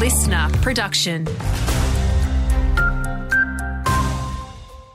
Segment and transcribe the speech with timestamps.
[0.00, 1.26] listener production.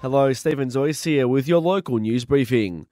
[0.02, 2.88] Hello, Stephen Zoyce here with your local news briefing.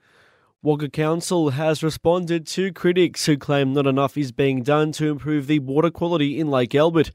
[0.62, 5.48] Wagga Council has responded to critics who claim not enough is being done to improve
[5.48, 7.10] the water quality in Lake Albert.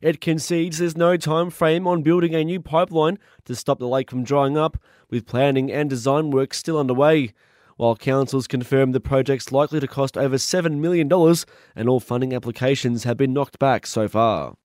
[0.00, 4.08] It concedes there's no time frame on building a new pipeline to stop the lake
[4.08, 4.78] from drying up,
[5.10, 7.34] with planning and design work still underway.
[7.78, 11.08] While councils confirm the project's likely to cost over $7 million
[11.76, 14.56] and all funding applications have been knocked back so far.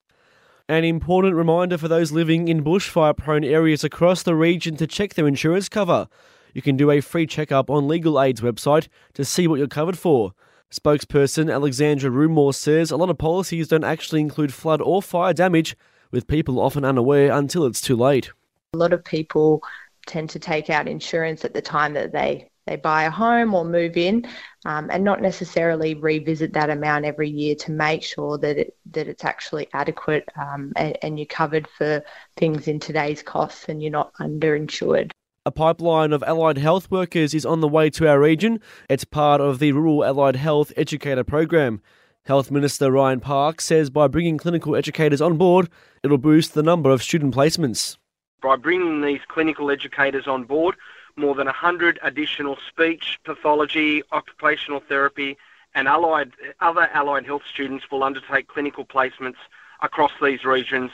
[0.68, 5.14] An important reminder for those living in bushfire prone areas across the region to check
[5.14, 6.08] their insurance cover.
[6.56, 10.00] You can do a free checkup on Legal Aid's website to see what you're covered
[10.00, 10.32] for.
[10.72, 15.78] Spokesperson Alexandra Rumor says a lot of policies don't actually include flood or fire damage,
[16.10, 18.32] with people often unaware until it's too late.
[18.74, 19.62] A lot of people
[20.08, 23.66] tend to take out insurance at the time that they they buy a home or
[23.66, 24.26] move in,
[24.66, 29.08] um, and not necessarily revisit that amount every year to make sure that it that
[29.08, 32.04] it's actually adequate um, and, and you're covered for
[32.38, 35.12] things in today's costs and you're not underinsured.
[35.46, 38.62] A pipeline of allied health workers is on the way to our region.
[38.90, 41.82] It's part of the Rural Allied Health Educator Program.
[42.26, 45.68] Health Minister Ryan Park says by bringing clinical educators on board,
[46.02, 47.98] it'll boost the number of student placements.
[48.42, 50.76] By bringing these clinical educators on board,
[51.16, 55.38] more than 100 additional speech, pathology, occupational therapy,
[55.76, 59.38] and allied, other allied health students will undertake clinical placements
[59.82, 60.92] across these regions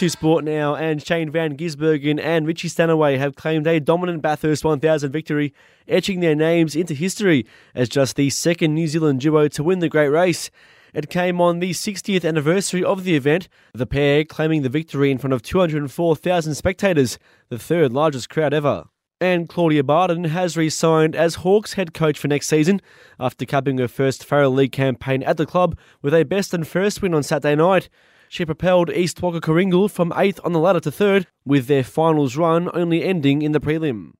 [0.00, 4.64] to sport now, and Shane Van Gisbergen and Richie Stanaway have claimed a dominant Bathurst
[4.64, 5.52] 1000 victory,
[5.86, 9.90] etching their names into history as just the second New Zealand duo to win the
[9.90, 10.50] great race.
[10.92, 15.18] It came on the 60th anniversary of the event, the pair claiming the victory in
[15.18, 18.84] front of 204,000 spectators, the third largest crowd ever.
[19.20, 22.80] And Claudia Barden has re signed as Hawks head coach for next season
[23.18, 27.02] after capping her first Farrer League campaign at the club with a best and first
[27.02, 27.88] win on Saturday night.
[28.30, 32.36] She propelled East Wagga Kooringal from 8th on the ladder to 3rd, with their finals
[32.36, 34.12] run only ending in the prelim.